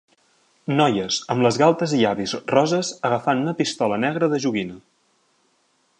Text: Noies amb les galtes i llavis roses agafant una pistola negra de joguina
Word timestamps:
Noies 0.79 1.17
amb 1.33 1.45
les 1.47 1.59
galtes 1.63 1.93
i 1.97 1.99
llavis 1.99 2.33
roses 2.53 2.91
agafant 3.11 3.45
una 3.47 3.55
pistola 3.61 4.03
negra 4.07 4.31
de 4.33 4.41
joguina 4.47 4.79